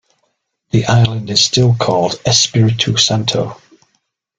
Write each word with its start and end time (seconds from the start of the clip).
The 0.71 0.83
island 0.87 1.29
is 1.29 1.45
still 1.45 1.75
called 1.75 2.19
Espiritu 2.25 2.97
Santo. 2.97 3.61